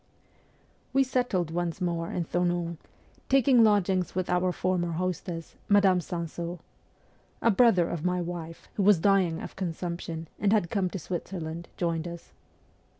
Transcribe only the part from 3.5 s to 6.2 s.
lodgings with our former hostess, Madame